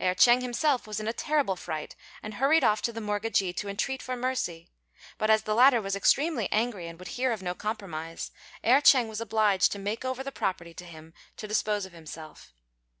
Erh 0.00 0.16
ch'êng 0.16 0.40
himself 0.42 0.88
was 0.88 0.98
in 0.98 1.06
a 1.06 1.12
terrible 1.12 1.54
fright, 1.54 1.94
and 2.20 2.34
hurried 2.34 2.64
off 2.64 2.82
to 2.82 2.92
the 2.92 3.00
mortgagee 3.00 3.52
to 3.52 3.68
entreat 3.68 4.02
for 4.02 4.16
mercy; 4.16 4.66
but 5.18 5.30
as 5.30 5.44
the 5.44 5.54
latter 5.54 5.80
was 5.80 5.94
extremely 5.94 6.50
angry 6.50 6.88
and 6.88 6.98
would 6.98 7.06
hear 7.14 7.30
of 7.30 7.42
no 7.44 7.54
compromise, 7.54 8.32
Erh 8.64 8.80
ch'êng 8.80 9.06
was 9.08 9.20
obliged 9.20 9.70
to 9.70 9.78
make 9.78 10.04
over 10.04 10.24
the 10.24 10.32
property 10.32 10.74
to 10.74 10.84
him 10.84 11.14
to 11.36 11.46
dispose 11.46 11.86
of 11.86 11.92
himself. 11.92 12.52